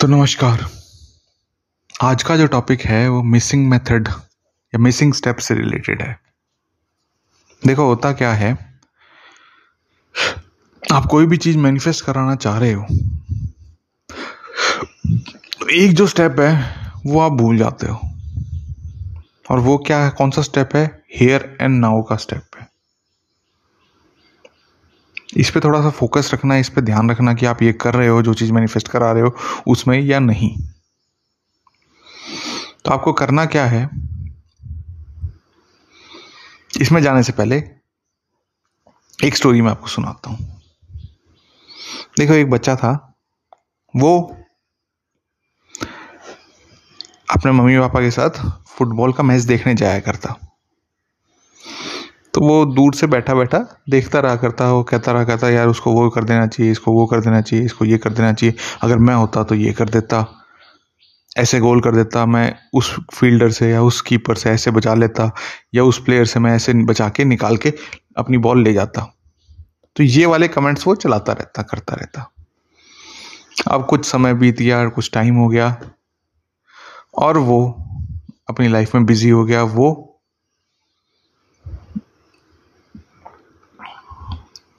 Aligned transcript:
तो 0.00 0.06
नमस्कार। 0.06 0.64
आज 2.02 2.22
का 2.22 2.36
जो 2.36 2.46
टॉपिक 2.46 2.80
है, 2.80 3.08
वो 3.08 3.22
मिसिंग 3.22 3.68
मेथड 3.70 4.08
या 4.08 4.78
मिसिंग 4.78 5.14
स्टेप 5.14 5.36
से 5.36 5.54
रिलेटेड 5.54 6.02
है। 6.02 6.20
देखो, 7.66 7.86
होता 7.86 8.12
क्या 8.12 8.32
है? 8.32 8.80
आप 10.92 11.06
कोई 11.06 11.26
भी 11.26 11.36
चीज़ 11.36 11.58
मैनिफेस्ट 11.58 12.04
कराना 12.04 12.34
चाह 12.34 12.58
रहे 12.58 12.72
हो, 12.72 12.86
एक 15.70 15.92
जो 15.92 16.06
स्टेप 16.06 16.40
है, 16.40 16.54
वो 17.06 17.20
आप 17.20 17.32
भूल 17.32 17.58
जाते 17.58 17.86
हो। 17.86 18.00
और 19.50 19.58
वो 19.58 19.78
क्या 19.78 19.98
है? 20.04 20.10
कौन 20.10 20.30
सा 20.30 20.42
स्टेप 20.42 20.76
है? 20.76 21.02
हेयर 21.16 21.58
एंड 21.60 21.80
नाउ 21.80 22.02
का 22.02 22.16
स्टेप 22.16 22.47
इस 25.38 25.50
पर 25.50 25.60
थोड़ा 25.64 25.80
सा 25.80 25.90
फोकस 25.90 26.30
रखना, 26.34 26.56
इस 26.56 26.68
पर 26.68 26.80
ध्यान 26.80 27.10
रखना 27.10 27.34
कि 27.34 27.46
आप 27.46 27.62
ये 27.62 27.72
कर 27.72 27.94
रहे 27.94 28.08
हो, 28.08 28.22
जो 28.22 28.34
चीज़ 28.34 28.52
मैनिफेस्ट 28.52 28.88
करा 28.88 29.12
रहे 29.12 29.22
हो, 29.22 29.36
उसमें 29.66 30.00
या 30.00 30.18
नहीं। 30.18 30.58
तो 32.84 32.90
आपको 32.90 33.12
करना 33.12 33.46
क्या 33.46 33.66
है? 33.66 33.90
इसमें 36.80 37.02
जाने 37.02 37.22
से 37.22 37.32
पहले 37.32 37.56
एक 39.24 39.36
स्टोरी 39.36 39.60
मैं 39.60 39.70
आपको 39.70 39.86
सुनाता 39.86 40.30
हूँ। 40.30 40.62
देखो, 42.18 42.32
एक 42.32 42.50
बच्चा 42.50 42.76
था, 42.76 43.18
वो 43.96 44.36
अपने 47.30 47.52
मम्मी 47.52 47.78
पापा 47.78 48.00
के 48.00 48.10
साथ 48.10 48.30
फुटबॉल 48.68 49.12
का 49.12 49.22
मैच 49.22 49.42
देखने 49.42 49.74
जाया 49.74 50.00
करता। 50.00 50.47
तो 52.38 52.44
वो 52.44 52.66
दूर 52.66 52.94
से 52.94 53.06
बैठा 53.06 53.34
बैठा 53.34 53.82
देखता 53.90 54.20
रहा 54.20 54.36
करता, 54.36 54.72
वो 54.72 54.82
कहता 54.82 55.12
रहा 55.12 55.24
करता, 55.24 55.48
यार, 55.48 55.68
उसको 55.68 55.92
वो 55.92 56.08
कर 56.08 56.24
देना 56.24 56.46
चाहिए, 56.46 56.72
इसको 56.72 56.92
वो 56.92 57.06
कर 57.06 57.20
देना 57.20 57.40
चाहिए, 57.40 57.64
इसको 57.64 57.84
ये 57.84 57.98
कर 57.98 58.12
देना 58.12 58.32
चाहिए। 58.32 58.54
अगर 58.82 58.98
मैं 58.98 59.14
होता 59.14 59.44
तो 59.44 59.54
ये 59.54 59.72
कर 59.72 59.88
देता। 59.88 60.44
ऐसे 61.36 61.60
गोल 61.60 61.80
कर 61.80 61.94
देता, 61.94 62.26
मैं 62.26 62.54
उस 62.74 62.96
फील्डर 63.14 63.50
से 63.50 63.70
या 63.70 63.82
उस 63.82 64.00
कीपर 64.00 64.34
से 64.34 64.50
ऐसे 64.50 64.70
बचा 64.70 64.94
लेता 64.94 65.34
या 65.74 65.84
उस 65.84 66.04
प्लेयर 66.04 66.24
से 66.24 66.40
मैं 66.40 66.56
ऐसे 66.56 66.74
बचा 66.74 67.08
के 67.08 67.24
निकाल 67.24 67.56
के 67.56 67.72
अपनी 68.16 68.38
बॉल 68.38 68.62
ले 68.62 68.72
जाता। 68.72 69.14
तो 69.96 70.02
ये 70.02 70.26
वाले 70.26 70.48
कमेंट्स 70.48 70.86
वो 70.86 70.94
चलाता 70.94 71.32
रहता, 71.32 71.62
करता 71.62 71.94
रहता। 71.94 72.32
अब 73.70 73.86
कुछ 73.86 74.04
समय 74.04 74.34
बीत 74.34 74.58
गया, 74.58 74.88
कुछ 74.88 75.10
टाइम 75.12 75.34
हो 75.34 75.48
गया 75.48 75.80
और 77.14 77.38
वो 77.38 77.84
अपनी 78.48 78.68
लाइफ 78.68 78.94
में 78.94 79.06
बिज़ी 79.06 79.30
हो 79.30 79.44
गया, 79.44 79.62
वो 79.62 80.04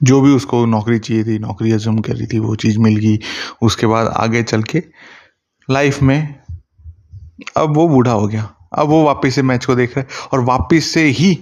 जो 0.00 0.20
भी 0.20 0.30
उसको 0.30 0.64
नौकरी 0.66 0.98
चाहिए 0.98 1.24
थी, 1.24 1.38
नौकरी 1.38 1.72
अजूम 1.72 1.98
कर 1.98 2.16
रही 2.16 2.26
थी, 2.26 2.38
वो 2.38 2.54
चीज़ 2.56 2.78
मिल 2.78 2.96
गई। 2.96 3.18
उसके 3.62 3.86
बाद 3.86 4.06
आगे 4.08 4.42
चल 4.42 4.62
के 4.62 4.82
लाइफ 5.68 6.02
में 6.02 6.34
अब 7.56 7.76
वो 7.76 7.88
बूढ़ा 7.88 8.12
हो 8.12 8.26
गया। 8.26 8.48
अब 8.72 8.88
वो 8.88 9.02
वापस 9.04 9.34
से 9.34 9.42
मैच 9.42 9.64
को 9.64 9.74
देख 9.74 9.96
रहा 9.96 10.00
है 10.00 10.28
और 10.32 10.44
वापस 10.44 10.84
से 10.84 11.04
ही 11.04 11.38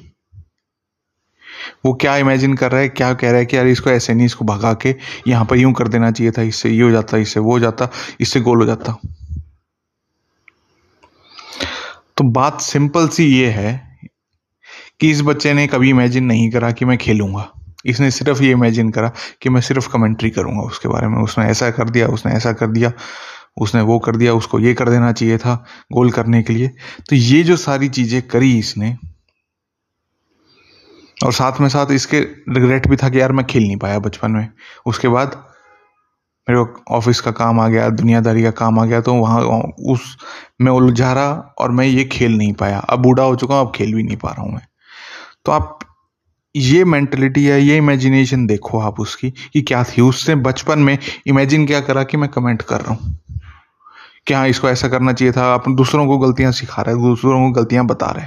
वो 1.86 1.92
क्या 1.94 2.16
इमेजिन 2.16 2.54
कर 2.54 2.70
रहा 2.72 2.80
है, 2.80 2.88
क्या 2.88 3.12
कह 3.14 3.30
रहा 3.30 3.38
है 3.38 3.46
कि 3.46 3.56
यार 3.56 3.66
इसको 3.66 3.90
ऐसे 3.90 4.14
नहीं, 4.14 4.26
इसको 4.26 4.44
भगा 4.44 4.72
के 4.74 4.94
यहाँ 5.28 5.44
पर 5.44 5.56
यूँ 5.56 5.72
कर 5.72 5.88
देना 5.88 6.10
चाहिए 6.10 6.32
था, 6.32 6.42
इससे 6.42 6.70
ये 6.70 6.82
हो 6.82 6.90
जाता, 6.90 7.16
इससे 7.16 7.40
वो 7.40 7.52
हो 7.52 7.58
जाता, 7.58 7.88
इससे 8.20 8.40
गोल 8.40 8.58
हो 8.58 8.66
जाता। 8.66 8.96
तो 12.16 12.24
बात 12.30 12.60
सिंपल 12.60 13.08
सी 13.08 13.24
ये 13.24 13.50
है 13.50 13.98
कि 15.00 15.10
इस 15.10 15.20
बच्चे 15.22 15.52
ने 15.52 15.66
कभी 15.66 15.90
इमेजिन 15.90 16.24
नहीं 16.24 16.50
करा 16.50 16.70
कि 16.70 16.84
मैं 16.84 16.98
खेलूँगा। 16.98 17.52
इसने 17.88 18.10
सिर्फ़ 18.10 18.42
ये 18.42 18.50
इमेजिन 18.52 18.90
करा 18.90 19.12
कि 19.42 19.50
मैं 19.50 19.60
सिर्फ़ 19.60 19.88
कमेंट्री 19.92 20.30
करूँगा 20.30 20.62
उसके 20.62 20.88
बारे 20.88 21.08
में। 21.08 21.18
उसने 21.18 21.44
ऐसा 21.46 21.70
कर 21.70 21.90
दिया, 21.90 22.06
उसने 22.08 22.32
ऐसा 22.32 22.52
कर 22.52 22.66
दिया, 22.68 22.92
उसने 23.56 23.80
वो 23.82 23.98
कर 23.98 24.16
दिया, 24.16 24.34
उसको 24.34 24.58
ये 24.58 24.74
कर 24.74 24.88
देना 24.88 25.12
चाहिए 25.12 25.38
था 25.38 25.54
गोल 25.92 26.10
करने 26.10 26.42
के 26.42 26.52
लिए। 26.52 26.68
तो 27.10 27.16
ये 27.16 27.42
जो 27.42 27.56
सारी 27.58 27.88
चीज़ें 27.88 28.20
करी 28.22 28.58
इसने, 28.58 28.96
और 31.16 31.32
साथ 31.32 31.60
में 31.60 31.68
साथ 31.68 31.90
इसके 31.92 32.20
रिग्रेट 32.50 32.86
भी 32.88 32.96
था 32.96 33.08
कि 33.08 33.20
यार 33.20 33.32
मैं 33.32 33.44
खेल 33.46 33.62
नहीं 33.62 33.76
पाया 33.76 33.98
बचपन 33.98 34.30
में। 34.30 34.48
उसके 34.86 35.08
बाद 35.08 35.36
मेरे 36.48 36.64
ऑफ़िस 36.90 37.20
का 37.20 37.30
काम 37.30 37.60
आ 37.60 37.66
गया, 37.68 37.88
दुनियादारी 37.90 38.42
का 38.42 38.50
काम 38.50 38.78
आ 38.78 38.84
गया 38.84 39.00
तो 39.00 39.14
वहाँ, 39.14 39.40
उस, 39.40 40.16
मैं 40.60 40.72
उलझा 40.72 41.12
रहा 41.12 41.54
और 41.58 41.70
मैं 41.70 41.86
ये 41.86 42.04
खेल 42.04 42.36
नहीं 42.38 42.52
पाया। 42.52 42.78
अब 42.78 42.98
बूढ़ा 42.98 43.22
हो 43.22 43.36
चुका 43.36 43.54
हूँ, 43.54 43.66
अब 43.66 43.72
खेल 43.74 43.94
भी 43.94 44.02
नहीं 44.02 44.16
पा 44.16 44.30
रहा 44.30 44.42
हूँ 44.42 44.52
मैं। 44.52 44.66
तो 45.44 45.52
आप 45.52 45.78
ये 46.58 46.84
मेंटलिटी 46.84 47.44
है, 47.44 47.60
ये 47.62 47.76
इमेजिनेशन 47.76 48.46
देखो 48.46 48.80
आप 48.80 49.00
उसकी 49.00 49.30
कि 49.30 49.62
क्या 49.62 49.84
थी। 49.84 50.02
उसने 50.02 50.34
बचपन 50.34 50.78
में 50.78 50.98
इमेजिन 51.26 51.66
क्या 51.66 51.80
करा 51.80 52.02
कि 52.02 52.16
मैं 52.16 52.30
कमेंट 52.30 52.62
कर 52.62 52.80
रहा 52.80 52.94
हूँ। 52.94 53.18
क्या 54.26 54.44
इसको 54.44 54.68
ऐसा 54.68 54.88
करना 54.88 55.12
चाहिए 55.12 55.32
था? 55.32 55.54
आप 55.54 55.68
दूसरों 55.68 56.06
को 56.06 56.18
गलतियाँ 56.18 56.52
सिखा 56.52 56.82
रहे 56.82 56.94
दूसरों 56.94 57.46
को 57.46 57.60
गलतियाँ 57.60 57.86
बता 57.86 58.06
रहे 58.06 58.26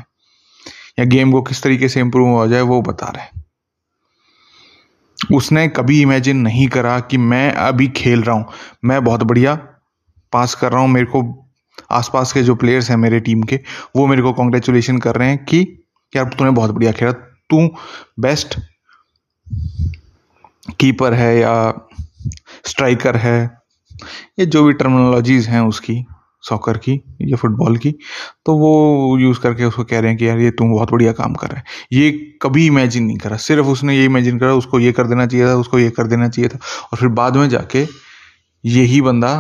या 0.99 1.05
गेम 1.05 1.31
को 1.31 1.41
किस 1.41 1.63
तरीके 1.63 1.89
से 1.89 1.99
इंप्रूव 1.99 2.29
हो 2.29 2.47
जाए, 2.47 2.61
वो 2.61 2.81
बता 2.81 3.07
रहे 3.07 3.41
उसने 5.35 5.67
कभी 5.67 6.01
इमेजिन 6.01 6.37
नहीं 6.37 6.67
करा 6.67 6.99
कि 6.99 7.17
मैं 7.17 7.51
अभी 7.51 7.87
खेल 7.87 8.23
रहा 8.23 8.35
हूँ। 8.35 8.45
मैं 8.85 9.03
बहुत 9.03 9.23
बढ़िया 9.23 9.55
पास 10.33 10.55
कर 10.55 10.71
रहा 10.71 10.81
हूँ। 10.81 10.89
मेरे 10.89 11.05
को 11.05 11.49
आसपास 11.91 12.33
के 12.33 12.43
जो 12.43 12.55
प्लेयर्स 12.55 12.89
हैं 12.89 12.97
मेरे 12.97 13.19
टीम 13.19 13.43
के, 13.43 13.59
वो 13.95 14.07
मेरे 14.07 14.21
को 14.21 14.33
कॉन्ग्रेचुलेशन 14.33 14.97
कर 14.97 15.15
रहे 15.15 15.29
हैं 15.29 15.45
कि, 15.45 15.85
यार, 16.15 16.25
तूने 16.25 16.51
बहुत 16.51 16.71
बढ़िया 16.71 16.91
खेला। 16.91 17.30
तू 17.51 17.67
बेस्ट 18.19 18.59
कीपर 20.79 21.13
है 21.13 21.37
या 21.39 21.53
स्ट्राइकर 22.65 23.17
है, 23.17 23.39
ये 24.39 24.45
जो 24.45 24.63
भी 24.63 24.73
टर्मिनोलॉजीज 24.73 25.47
हैं 25.47 25.61
उसकी 25.61 26.03
सॉकर 26.43 26.77
की 26.77 26.93
या 27.21 27.37
फुटबॉल 27.37 27.77
की 27.77 27.91
तो 28.45 28.53
वो 28.57 29.17
यूज़ 29.19 29.39
करके 29.39 29.65
उसको 29.65 29.83
कह 29.83 29.99
रहे 29.99 30.09
हैं 30.09 30.17
कि 30.17 30.27
यार 30.27 30.39
ये 30.39 30.51
तुम 30.51 30.71
बहुत 30.71 30.91
बढ़िया 30.91 31.11
काम 31.11 31.33
कर 31.33 31.47
रहे 31.47 31.57
हैं। 31.57 31.65
ये 31.91 32.11
कभी 32.41 32.65
इमेजिन 32.65 33.03
नहीं 33.03 33.17
करा। 33.17 33.37
सिर्फ़ 33.37 33.67
उसने 33.67 33.97
ये 33.97 34.05
इमेजिन 34.05 34.39
करा, 34.39 34.53
उसको 34.53 34.79
ये 34.79 34.91
कर 34.91 35.07
देना 35.07 35.25
चाहिए 35.27 35.45
था, 35.47 35.55
उसको 35.55 35.79
ये 35.79 35.89
कर 35.89 36.07
देना 36.07 36.29
चाहिए 36.29 36.49
था। 36.49 36.59
और 36.83 36.97
फिर 36.97 37.09
बाद 37.09 37.37
में 37.37 37.47
जाके 37.49 37.85
यही 38.63 39.01
बंदा 39.01 39.33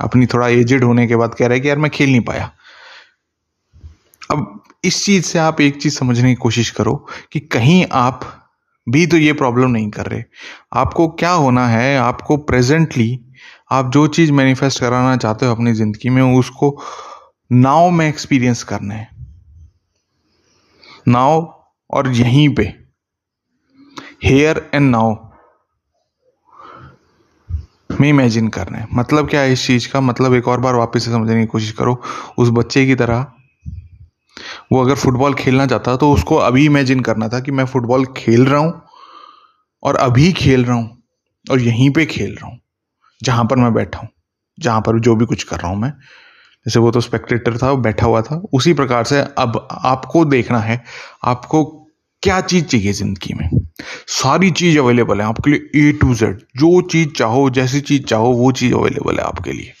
अपनी 0.00 0.26
थोड़ा 0.26 0.48
एजेड 0.48 0.84
होने 0.84 1.06
के 1.06 1.16
बाद 1.16 1.34
कह 1.34 1.46
रहा 1.46 1.54
है 1.54 1.60
कि 1.60 1.68
यार 1.68 1.78
मैं 1.78 1.90
खेल 1.90 2.10
नहीं 2.10 2.20
पाया। 2.20 2.50
अब 4.30 4.60
इस 4.84 5.04
चीज़ 5.04 5.24
से 5.24 5.38
आप 5.38 5.60
एक 5.60 5.82
चीज़ 5.82 5.98
समझने 5.98 6.28
की 6.28 6.34
कोशिश 6.34 6.70
करो 6.70 7.06
कि 7.32 7.40
कहीं 7.40 7.86
आप 7.92 8.42
भी 8.88 9.06
तो 9.06 9.16
ये 9.16 9.32
प्रॉब्लम 9.32 9.70
नहीं 9.70 9.90
कर 9.90 10.06
रहे। 10.06 10.22
आपको 10.72 11.08
क्या 11.08 11.30
होना 11.30 11.68
है? 11.68 11.98
आपको 11.98 12.36
प्रेजेंटली 12.36 13.20
आप 13.72 13.90
जो 13.90 14.06
चीज़ 14.06 14.32
मैनिफेस्ट 14.32 14.80
कराना 14.80 15.16
चाहते 15.16 15.46
हो 15.46 15.54
अपनी 15.54 15.72
ज़िंदगी 15.72 16.08
में, 16.08 16.38
उसको 16.38 16.82
नाव 17.52 17.90
में 17.90 18.08
एक्सपीरियंस 18.08 18.62
करना 18.62 18.94
है। 18.94 19.08
नाव 21.08 21.64
और 21.90 22.12
यहीं 22.12 22.54
पे। 22.54 22.74
हेयर 24.24 24.70
एंड 24.74 24.90
नाव 24.90 25.32
में 28.00 28.08
इमेजिन 28.08 28.48
करना 28.48 28.78
है। 28.78 28.86
मतलब 28.94 29.28
क्या 29.28 29.40
है 29.40 29.52
इस 29.52 29.66
चीज़ 29.66 29.92
का? 29.92 30.00
मतलब 30.00 30.34
एक 30.34 30.48
और 30.48 30.60
बार 30.60 30.74
वापस 30.74 31.04
से 31.04 31.10
समझने 31.10 31.40
की 31.40 31.46
कोशिश 31.46 31.72
करो। 31.72 32.02
उस 32.38 32.48
बच्चे 32.48 32.86
की 32.86 32.94
तरह 32.94 33.32
वो 34.70 34.84
अगर 34.84 34.94
फुटबॉल 34.94 35.34
खेलना 35.34 35.66
चाहता 35.66 35.96
तो 35.96 36.10
उसको 36.12 36.36
अभी 36.36 36.64
इमेजिन 36.66 37.00
करना 37.00 37.28
था 37.28 37.40
कि 37.40 37.52
मैं 37.52 37.64
फुटबॉल 37.64 38.04
खेल 38.16 38.46
रहा 38.46 38.60
हूँ 38.60 38.72
और 39.82 39.96
अभी 39.96 40.32
खेल 40.32 40.64
रहा 40.64 40.76
हूँ 40.76 41.02
और 41.46 41.60
यहीं 41.60 41.90
पे 41.90 42.06
खेल 42.06 42.34
रहा 42.34 42.46
हूँ, 42.46 42.58
जहाँ 43.20 43.44
पर 43.44 43.56
मैं 43.56 43.72
बैठा 43.74 43.98
हूँ, 43.98 44.08
जहाँ 44.58 44.80
पर 44.80 44.98
जो 45.00 45.14
भी 45.16 45.26
कुछ 45.26 45.42
कर 45.42 45.56
रहा 45.56 45.68
हूँ 45.68 45.78
मैं। 45.78 45.90
जैसे 46.66 46.78
वो 46.80 46.90
तो 46.90 47.00
स्पेक्टेटर 47.00 47.56
था 47.58 47.72
बैठा 47.74 48.06
हुआ 48.06 48.20
था। 48.22 48.42
उसी 48.54 48.72
प्रकार 48.74 49.04
से 49.04 49.20
अब 49.38 49.66
आपको 49.72 50.24
देखना 50.24 50.58
है, 50.58 50.82
आपको 51.24 51.64
क्या 52.22 52.40
चीज़ 52.40 52.64
चाहिए 52.64 52.92
ज़िंदगी 52.92 53.34
में। 53.34 53.48
सारी 54.08 54.50
चीज़ 54.52 54.78
अवेलेबल 54.78 55.20
है 55.20 55.26
आपके 55.26 55.50
लिए 55.50 55.88
ए 55.88 55.92
टू 55.92 56.14
जेड 56.14 56.38
जो 56.56 56.80
चीज़ 56.82 57.08
चाहो, 57.08 57.48
जैसी 57.50 57.80
चीज़ 57.80 58.02
चाहो, 58.02 58.32
वो 58.32 58.50
चीज़ 58.52 58.74
अवेलेबल 58.74 59.18
है 59.18 59.24
आपके 59.24 59.52
लिए। 59.52 59.72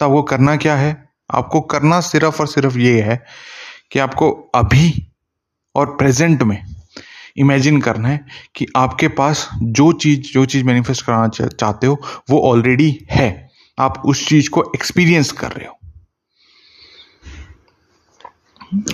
तो 0.00 0.06
आपको 0.06 0.22
करना 0.22 0.56
क्या 0.56 0.76
है? 0.76 0.92
आपको 1.30 1.60
करना 1.62 2.00
सिर्फ़ 2.02 2.40
और 2.40 2.46
सिर्फ़ 2.48 2.78
ये 2.78 3.00
है 3.00 3.22
कि 3.92 3.98
आपको 3.98 4.30
अभी 4.54 5.12
और 5.74 5.86
प्रेजेंट 5.86 6.42
में 6.42 6.64
इमेजिन 7.36 7.80
करना 7.80 8.08
है 8.08 8.26
कि 8.54 8.66
आपके 8.76 9.08
पास 9.08 9.48
जो 9.62 9.92
चीज़ 9.92 10.20
जो 10.20 10.44
चीज़ 10.44 10.64
मैनिफेस्ट 10.64 11.06
कराना 11.06 11.28
चाहते 11.46 11.86
हो, 11.86 12.02
वो 12.30 12.40
ऑलरेडी 12.40 13.06
है। 13.10 13.50
आप 13.78 14.02
उस 14.06 14.28
चीज़ 14.28 14.50
को 14.50 14.72
एक्सपीरियंस 14.74 15.32
कर 15.32 15.52
रहे 15.52 15.66
हो। 15.66 15.78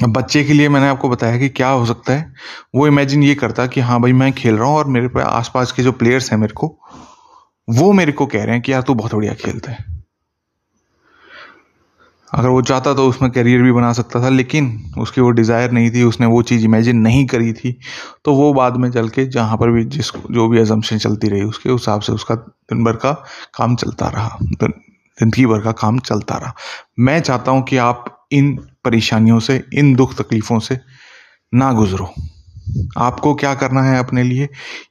बच्चे 0.09 0.45
के 0.45 0.53
लिए 0.53 0.69
मैंने 0.69 0.89
आपको 0.89 1.09
बताया 1.09 1.39
कि 1.39 1.49
क्या 1.49 1.69
हो 1.69 1.87
सकता 1.87 2.13
है, 2.13 2.35
वो 2.75 2.87
इमेजिन 2.87 3.23
ये 3.23 3.35
करता 3.35 3.67
कि 3.67 3.81
हाँ 3.81 4.01
भाई 4.01 4.13
मैं 4.13 4.33
खेल 4.33 4.55
रहा 4.55 4.69
हूँ 4.69 4.77
और 4.77 4.87
मेरे 4.87 5.09
पे 5.09 5.21
आसपास 5.21 5.73
के 5.73 5.83
जो 5.83 5.93
प्लेयर्स 5.93 6.33
हैं 6.33 6.39
मेरे 6.39 6.53
को, 6.53 6.79
वो 7.71 7.93
मेरे 7.93 8.13
को 8.13 8.27
कह 8.27 8.45
रहे 8.45 8.55
हैं 8.55 8.63
कि 8.63 8.73
यार 8.73 8.83
तू 8.83 8.95
बहुत 8.95 9.15
बढ़िया 9.15 9.35
खेलता 9.35 9.73
है। 9.73 9.98
अगर 12.33 12.49
वो 12.49 12.61
चाहता 12.63 12.93
तो 12.95 13.07
उसमें 13.09 13.31
करियर 13.31 13.63
भी 13.63 13.73
बना 13.73 13.93
सकता 13.93 14.23
था, 14.23 14.29
लेकिन 14.29 14.93
उसकी 14.99 15.21
वो 15.21 15.31
डिज़ायर 15.33 15.71
नहीं 15.73 15.91
थी, 15.91 16.03
उसने 16.05 16.27
वो 16.27 16.43
चीज़ 16.43 16.65
इमेजिन 16.65 16.97
नहीं 16.99 17.25
करी 17.27 17.53
थी। 17.53 17.73
तो 18.25 18.35
वो 18.35 18.53
बाद 18.55 18.77
में 18.77 18.91
चल 18.91 19.09
के 19.09 19.25
जहाँ 19.29 19.57
पर 19.57 19.71
भी 19.71 19.85
जिस 19.87 20.11
जो 20.31 20.49
भी 20.49 20.61
एजम्पन 20.61 20.99
चलती 20.99 21.29
रही 21.29 21.43
उसके 21.45 21.71
हिसाब 21.71 22.01
से 22.01 22.13
उसका 22.13 22.35
दिन 22.35 22.85
भर 22.85 22.97
का 22.97 23.13
काम 23.55 23.77
चलता 23.77 24.09
रहा 24.09 24.39
ज़िंदगी 25.19 25.45
भर 25.47 25.61
का 25.61 25.73
काम 25.75 25.99
चलता 26.01 26.37
रहा। 26.37 26.55
मैं 27.01 27.21
चाहता 27.21 27.53
हूँ 27.53 27.63
कि 27.63 27.77
आप 27.79 28.05
इन 28.33 28.55
परेशानियों 28.85 29.39
से, 29.41 29.63
इन 29.75 29.95
दुख 29.95 30.15
तकलीफ़ों 30.17 30.59
से 30.61 30.79
ना 31.53 31.73
गुजरो। 31.73 32.09
आपको 32.99 33.35
क्या 33.35 33.55
करना 33.55 33.83
है 33.83 33.99
अपने 33.99 34.23
लिए? 34.23 34.49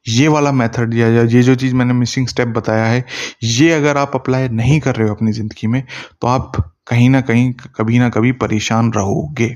ये 0.10 0.28
वाला 0.28 0.52
मेथड 0.52 0.94
या, 0.94 1.08
ये 1.08 1.42
जो 1.42 1.56
चीज़ 1.56 1.76
मैंने 1.76 1.94
मिसिंग 1.94 2.28
स्टेप 2.28 2.48
बताया 2.48 2.86
है, 2.86 3.06
ये 3.44 3.72
अगर 3.72 3.98
आप 3.98 4.16
अप्लाई 4.16 4.50
नहीं 4.50 4.80
कर 4.80 4.96
रहे 4.96 5.08
हो 5.08 5.16
अपनी 5.16 5.32
ज़िंदगी 5.32 5.68
में 5.68 5.84
तो 6.22 6.28
आप 6.28 6.52
कहीं 6.88 7.10
ना 7.10 7.22
कहीं, 7.22 7.52
कभी 7.76 8.00
ना 8.00 8.10
कभी 8.10 8.32
परेशान 8.34 8.92
रहोगे। 8.94 9.56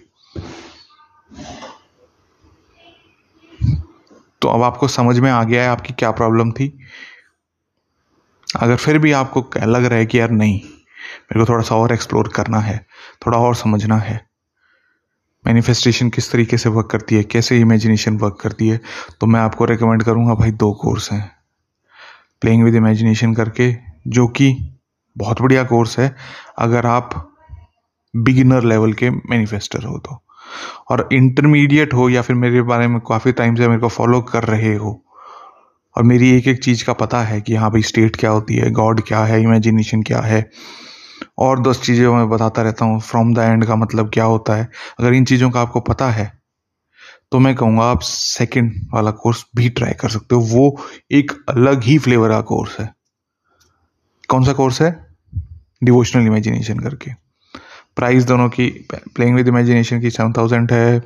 तो 4.41 4.47
अब 4.47 4.61
आपको 4.63 4.87
समझ 4.87 5.17
में 5.19 5.29
आ 5.31 5.43
गया 5.43 5.63
है 5.63 5.69
आपकी 5.69 5.93
क्या 5.93 6.11
प्रॉब्लम 6.11 6.51
थी? 6.51 6.67
अगर 8.47 8.75
फिर 8.75 8.97
भी 8.97 9.11
आपको 9.11 9.45
लग 9.57 9.85
रहा 9.85 9.99
है 9.99 10.05
कि 10.05 10.19
यार 10.19 10.31
नहीं, 10.31 10.59
मेरे 10.59 11.39
को 11.39 11.45
थोड़ा 11.49 11.63
सा 11.63 11.75
और 11.75 11.93
एक्सप्लोर 11.93 12.31
करना 12.35 12.59
है, 12.59 12.77
थोड़ा 13.25 13.37
और 13.37 13.55
समझना 13.55 13.97
है। 13.97 14.19
मैनिफेस्टेशन 15.45 16.09
किस 16.09 16.31
तरीके 16.31 16.57
से 16.57 16.69
वर्क 16.69 16.89
करती 16.91 17.15
है, 17.15 17.23
कैसे 17.23 17.59
इमेजिनेशन 17.59 18.17
वर्क 18.17 18.37
करती 18.41 18.67
है 18.67 18.79
तो 19.21 19.27
मैं 19.27 19.39
आपको 19.39 19.65
रिकमेंड 19.65 20.03
करूँगा 20.03 20.33
भाई 20.35 20.51
दो 20.53 20.71
कोर्स 20.73 21.11
हैं। 21.11 21.31
प्लेइंग 22.41 22.63
विद 22.63 22.75
इमेजिनेशन 22.75 23.33
करके, 23.33 23.73
जो 24.07 24.27
कि 24.27 24.51
बहुत 25.15 25.41
बढ़िया 25.41 25.63
कोर्स 25.63 25.97
है, 25.99 26.15
अगर 26.59 26.85
आप 26.85 27.09
बिगिनर 28.13 28.63
लेवल 28.63 28.93
के 28.93 29.09
मैनिफेस्टर 29.09 29.83
हो 29.83 29.97
तो। 29.99 30.21
और 30.89 31.07
इंटरमीडिएट 31.13 31.93
हो 31.93 32.09
या 32.09 32.21
फिर 32.21 32.35
मेरे 32.35 32.61
बारे 32.63 32.87
में 32.87 32.99
काफ़ी 33.01 33.31
टाइम 33.31 33.55
से 33.55 33.67
मेरे 33.67 33.81
को 33.81 33.87
फॉलो 33.89 34.21
कर 34.23 34.43
रहे 34.45 34.75
हो, 34.75 35.01
और 35.95 36.03
मेरी 36.03 36.29
एक 36.31 36.47
एक 36.47 36.63
चीज़ 36.63 36.83
का 36.85 36.93
पता 36.95 37.21
है 37.21 37.39
कि 37.41 37.55
हाँ 37.55 37.69
भाई 37.71 37.81
स्टेट 37.83 38.15
क्या 38.15 38.31
होती 38.31 38.55
है 38.55 38.71
गॉड 38.73 39.01
क्या 39.07 39.23
है 39.25 39.41
इमेजिनेशन 39.41 40.03
क्या 40.03 40.19
है, 40.21 40.49
और 41.39 41.61
दस 41.61 41.81
चीज़ें 41.81 42.07
मैं 42.07 42.27
बताता 42.29 42.61
रहता 42.61 42.85
हूँ 42.85 42.99
फ्रॉम 43.01 43.33
द 43.33 43.39
एंड 43.39 43.65
का 43.65 43.75
मतलब 43.75 44.09
क्या 44.13 44.23
होता 44.25 44.55
है। 44.55 44.69
अगर 44.99 45.13
इन 45.13 45.25
चीज़ों 45.25 45.49
का 45.51 45.61
आपको 45.61 45.79
पता 45.81 46.09
है 46.11 46.31
तो 47.31 47.39
मैं 47.39 47.53
कहूँगा 47.55 47.83
आप 47.85 47.99
सेकंड 48.03 48.73
वाला 48.93 49.11
कोर्स 49.13 49.45
भी 49.55 49.69
ट्राई 49.71 49.93
कर 49.93 50.09
सकते 50.09 50.35
हो, 50.35 50.41
वो 50.41 50.77
एक 51.11 51.31
अलग 51.49 51.83
ही 51.83 51.97
फ्लेवर 51.99 52.29
का 52.29 52.41
कोर्स 52.43 52.79
है। 52.79 52.89
कौन 54.31 54.43
सा 54.45 54.53
कोर्स 54.53 54.81
है? 54.81 54.91
डिवोशनल 55.83 56.27
इमेजिनेशन 56.27 56.79
करके। 56.79 57.11
प्राइस 57.95 58.23
दोनों 58.23 58.49
की 58.49 58.67
प्लेइंग 58.91 59.35
विद 59.35 59.47
इमेजिनेशन 59.47 60.01
की 60.01 60.09
सेवन 60.09 60.33
थाउज़ेंड 60.33 60.71
है। 60.71 61.01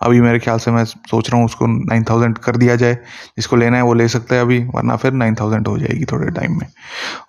अभी 0.00 0.20
मेरे 0.20 0.38
ख्याल 0.38 0.58
से 0.58 0.70
मैं 0.70 0.84
सोच 0.84 1.28
रहा 1.30 1.38
हूँ 1.38 1.44
उसको 1.46 1.66
नाइन 1.66 2.04
थाउज़ेंड 2.04 2.38
कर 2.38 2.56
दिया 2.56 2.76
जाए। 2.76 2.94
जिसको 3.36 3.56
लेना 3.56 3.76
है 3.76 3.82
वो 3.82 3.94
ले 3.94 4.08
सकता 4.08 4.34
है 4.34 4.40
अभी, 4.40 4.58
वरना 4.74 4.96
फिर 4.96 5.12
नाइन 5.12 5.34
थाउज़ेंड 5.34 5.68
हो 5.68 5.78
जाएगी 5.78 6.04
थोड़े 6.04 6.30
टाइम 6.30 6.58
में। 6.60 6.66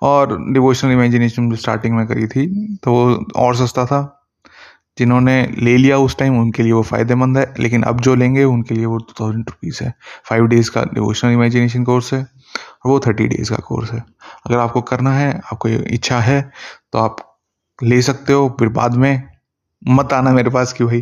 और 0.01 0.37
डिवोशनल 0.53 0.91
इमेजिनेशन 0.91 1.53
स्टार्टिंग 1.55 1.95
में 1.95 2.05
करी 2.07 2.27
थी 2.27 2.45
तो 2.83 2.91
वो 2.91 3.25
और 3.35 3.55
सस्ता 3.55 3.85
था। 3.85 4.01
जिन्होंने 4.97 5.35
ले 5.57 5.77
लिया 5.77 5.97
उस 5.97 6.17
टाइम 6.17 6.39
उनके 6.39 6.63
लिए 6.63 6.71
वो 6.71 6.81
फ़ायदेमंद 6.83 7.37
है। 7.37 7.53
लेकिन 7.59 7.83
अब 7.83 8.01
जो 8.01 8.15
लेंगे, 8.15 8.43
उनके 8.43 8.75
लिए 8.75 8.85
वो 8.85 8.97
टू 8.97 9.13
थाउज़ेंड 9.19 9.45
रुपीज़ 9.49 9.83
है। 9.83 9.93
फाइव 10.29 10.47
डेज़ 10.47 10.69
का 10.71 10.83
डिवोशनल 10.93 11.31
इमेजिनेशन 11.31 11.83
कोर्स 11.83 12.13
है, 12.13 12.19
और 12.21 12.91
वो 12.91 12.99
थर्टी 12.99 13.27
डेज़ 13.27 13.49
का 13.49 13.57
कोर्स 13.67 13.91
है। 13.91 14.03
अगर 14.45 14.57
आपको 14.57 14.81
करना 14.81 15.13
है, 15.13 15.33
आपको 15.45 15.69
इच्छा 15.69 16.19
है 16.19 16.41
तो 16.93 16.99
आप 16.99 17.39
ले 17.83 18.01
सकते 18.01 18.33
हो। 18.33 18.49
फिर 18.59 18.69
बाद 18.69 18.93
में 18.93 19.23
मत 19.87 20.13
आना 20.13 20.31
मेरे 20.31 20.49
पास 20.49 20.73
कि 20.73 20.83
भाई 20.83 21.01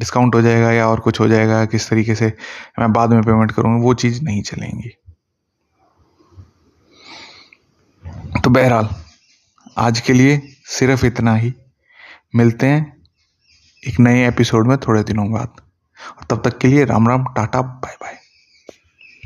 डिस्काउंट 0.00 0.34
हो 0.34 0.42
जाएगा 0.42 0.70
या 0.72 0.88
और 0.88 1.00
कुछ 1.00 1.20
हो 1.20 1.28
जाएगा, 1.28 1.64
किस 1.64 1.88
तरीके 1.90 2.14
से 2.14 2.32
मैं 2.78 2.92
बाद 2.92 3.10
में 3.10 3.22
पेमेंट 3.22 3.52
करूँगा। 3.52 3.84
वो 3.84 3.94
चीज़ 3.94 4.22
नहीं 4.22 4.42
चलेंगी। 4.42 4.90
तो 8.44 8.50
बहरहाल, 8.50 8.88
आज 9.78 10.00
के 10.00 10.12
लिए 10.12 10.40
सिर्फ़ 10.64 11.06
इतना 11.06 11.34
ही। 11.34 11.54
मिलते 12.36 12.66
हैं 12.66 13.02
एक 13.88 14.00
नए 14.00 14.26
एपिसोड 14.28 14.66
में 14.66 14.76
थोड़े 14.78 15.02
दिनों 15.02 15.30
बाद। 15.32 15.60
और 16.18 16.26
तब 16.30 16.48
तक 16.48 16.58
के 16.58 16.68
लिए 16.68 16.84
Ram 16.84 17.08
Ram, 17.08 17.24
tata 17.24 17.62
bye 17.62 17.96
bye 18.02 18.19